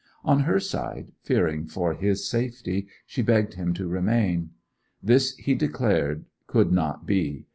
On 0.23 0.45
her 0.45 0.59
side, 0.59 1.11
fearing 1.21 1.67
for 1.67 1.93
his 1.93 2.27
safety, 2.27 2.87
she 3.05 3.21
begged 3.21 3.53
him 3.53 3.71
to 3.75 3.87
remain. 3.87 4.49
This, 5.03 5.35
he 5.35 5.53
declared, 5.53 6.25
could 6.47 6.71
not 6.71 7.05
be. 7.05 7.45